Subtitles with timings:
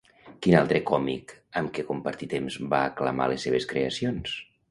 [0.43, 4.35] Quin altre còmic amb què compartí temps va aclamar les seves creacions?